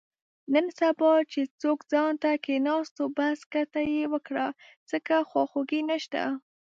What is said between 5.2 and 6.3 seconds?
خواخوږی نشته.